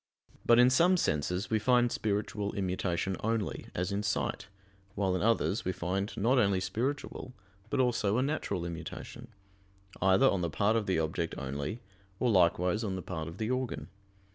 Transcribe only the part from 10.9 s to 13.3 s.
object only, or likewise on the part